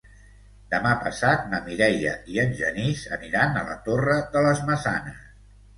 [0.71, 5.27] Demà passat na Mireia i en Genís aniran a la Torre de les Maçanes.